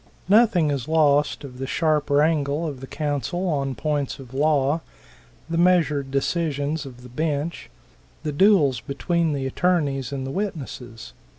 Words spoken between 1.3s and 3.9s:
of the sharp wrangle of the counsel on